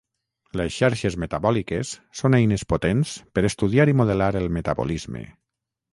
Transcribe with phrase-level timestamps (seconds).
[0.59, 1.91] Les xarxes metabòliques
[2.21, 5.23] són eines potents per estudiar i modelar el metabolisme.